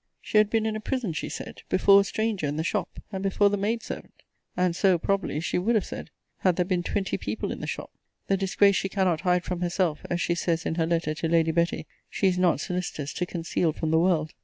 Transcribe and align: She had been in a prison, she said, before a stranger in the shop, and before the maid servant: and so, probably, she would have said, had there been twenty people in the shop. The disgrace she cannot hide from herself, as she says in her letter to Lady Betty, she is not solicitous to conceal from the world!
She 0.19 0.39
had 0.39 0.49
been 0.49 0.65
in 0.65 0.75
a 0.75 0.79
prison, 0.79 1.13
she 1.13 1.29
said, 1.29 1.61
before 1.69 2.01
a 2.01 2.03
stranger 2.03 2.47
in 2.47 2.55
the 2.57 2.63
shop, 2.63 2.99
and 3.11 3.21
before 3.21 3.51
the 3.51 3.55
maid 3.57 3.83
servant: 3.83 4.23
and 4.57 4.75
so, 4.75 4.97
probably, 4.97 5.39
she 5.39 5.59
would 5.59 5.75
have 5.75 5.85
said, 5.85 6.09
had 6.39 6.55
there 6.55 6.65
been 6.65 6.81
twenty 6.81 7.19
people 7.19 7.51
in 7.51 7.61
the 7.61 7.67
shop. 7.67 7.91
The 8.25 8.35
disgrace 8.35 8.75
she 8.77 8.89
cannot 8.89 9.21
hide 9.21 9.43
from 9.43 9.61
herself, 9.61 9.99
as 10.09 10.19
she 10.19 10.33
says 10.33 10.65
in 10.65 10.73
her 10.73 10.87
letter 10.87 11.13
to 11.13 11.27
Lady 11.29 11.51
Betty, 11.51 11.85
she 12.09 12.25
is 12.25 12.39
not 12.39 12.59
solicitous 12.59 13.13
to 13.13 13.27
conceal 13.27 13.73
from 13.73 13.91
the 13.91 13.99
world! 13.99 14.33